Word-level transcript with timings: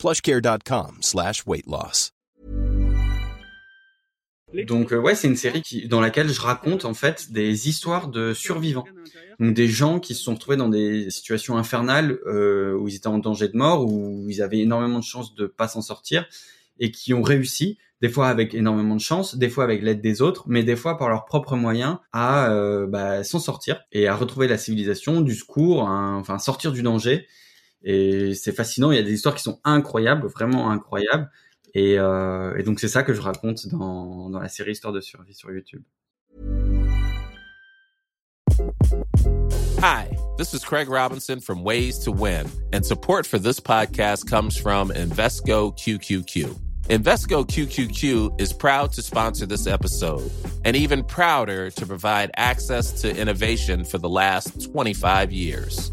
plushcare.com 0.00 0.96
slash. 1.02 1.44
Donc 4.66 4.92
euh, 4.92 4.98
ouais, 4.98 5.14
c'est 5.14 5.28
une 5.28 5.36
série 5.36 5.60
qui, 5.60 5.86
dans 5.88 6.00
laquelle 6.00 6.28
je 6.28 6.40
raconte 6.40 6.86
en 6.86 6.94
fait 6.94 7.30
des 7.30 7.68
histoires 7.68 8.08
de 8.08 8.32
survivants. 8.32 8.86
Donc 9.38 9.54
des 9.54 9.68
gens 9.68 10.00
qui 10.00 10.14
se 10.14 10.22
sont 10.22 10.34
retrouvés 10.34 10.56
dans 10.56 10.70
des 10.70 11.10
situations 11.10 11.58
infernales 11.58 12.18
euh, 12.26 12.74
où 12.74 12.88
ils 12.88 12.96
étaient 12.96 13.08
en 13.08 13.18
danger 13.18 13.48
de 13.48 13.56
mort, 13.56 13.86
où 13.86 14.26
ils 14.28 14.40
avaient 14.40 14.60
énormément 14.60 14.98
de 14.98 15.04
chances 15.04 15.34
de 15.34 15.46
pas 15.46 15.68
s'en 15.68 15.82
sortir 15.82 16.26
et 16.78 16.90
qui 16.90 17.12
ont 17.12 17.22
réussi, 17.22 17.76
des 18.00 18.08
fois 18.08 18.28
avec 18.28 18.54
énormément 18.54 18.96
de 18.96 19.00
chance, 19.02 19.36
des 19.36 19.50
fois 19.50 19.64
avec 19.64 19.82
l'aide 19.82 20.00
des 20.00 20.22
autres, 20.22 20.44
mais 20.46 20.62
des 20.62 20.76
fois 20.76 20.96
par 20.96 21.10
leurs 21.10 21.26
propres 21.26 21.56
moyens 21.56 21.98
à 22.12 22.50
euh, 22.50 22.86
bah, 22.86 23.22
s'en 23.22 23.38
sortir 23.38 23.82
et 23.92 24.08
à 24.08 24.16
retrouver 24.16 24.48
la 24.48 24.56
civilisation, 24.56 25.20
du 25.20 25.34
secours, 25.34 25.82
enfin 25.82 26.38
sortir 26.38 26.72
du 26.72 26.82
danger. 26.82 27.26
Et 27.82 28.34
c'est 28.34 28.52
fascinant. 28.52 28.90
Il 28.90 28.96
y 28.96 29.00
a 29.00 29.02
des 29.02 29.12
histoires 29.12 29.34
qui 29.34 29.42
sont 29.42 29.60
incroyables, 29.64 30.26
vraiment 30.28 30.70
incroyables. 30.70 31.30
Et, 31.74 31.98
euh, 31.98 32.62
donc 32.62 32.80
c'est 32.80 32.88
ça 32.88 33.02
que 33.02 33.14
je 33.14 33.20
raconte 33.20 33.68
dans, 33.68 34.28
la 34.28 34.48
série 34.48 34.72
Histoire 34.72 34.92
de 34.92 35.00
survie 35.00 35.34
sur 35.34 35.50
YouTube. 35.52 35.82
Hi, 39.82 40.10
this 40.36 40.52
is 40.52 40.62
Craig 40.62 40.90
Robinson 40.90 41.40
from 41.40 41.62
Ways 41.64 41.98
to 42.04 42.12
Win, 42.12 42.46
and 42.72 42.84
support 42.84 43.26
for 43.26 43.38
this 43.38 43.60
podcast 43.60 44.28
comes 44.28 44.56
from 44.56 44.90
Invesco 44.90 45.72
QQQ. 45.72 46.54
Invesco 46.88 47.46
QQQ 47.46 48.40
is 48.40 48.52
proud 48.52 48.92
to 48.92 49.02
sponsor 49.02 49.46
this 49.46 49.66
episode 49.66 50.28
and 50.64 50.76
even 50.76 51.04
prouder 51.04 51.70
to 51.70 51.86
provide 51.86 52.30
access 52.36 53.00
to 53.00 53.16
innovation 53.16 53.84
for 53.84 53.98
the 53.98 54.08
last 54.08 54.70
25 54.70 55.32
years. 55.32 55.92